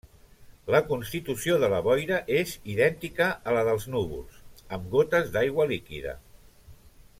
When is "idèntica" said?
2.77-3.29